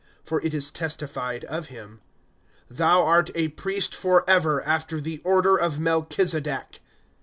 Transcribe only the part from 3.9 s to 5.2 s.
forever; After the